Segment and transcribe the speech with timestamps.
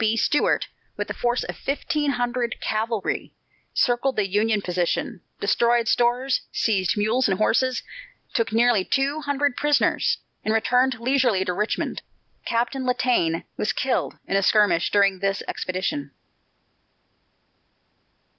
[0.03, 0.17] B.
[0.17, 3.35] Stuart, with a force of fifteen hundred cavalry,
[3.71, 7.83] circled the Union position, destroyed stores, seized mules and horses,
[8.33, 12.01] took nearly two hundred prisoners, and returned leisurely to Richmond.
[12.45, 16.09] Captain Latané was killed in a skirmish during this expedition.